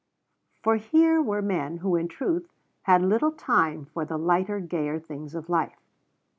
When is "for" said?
0.63-0.77, 3.85-4.03